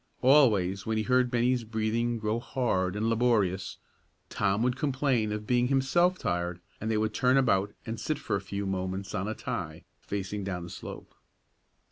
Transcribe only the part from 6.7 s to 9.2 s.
and they would turn about and sit for a few moments